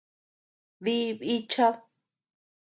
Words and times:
Dí 0.87 0.95
bíchad. 1.19 1.77